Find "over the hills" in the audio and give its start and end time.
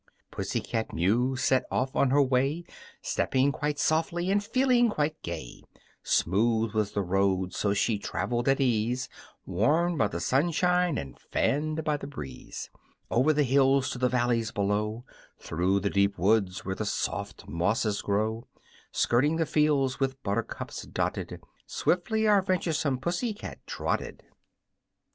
13.11-13.91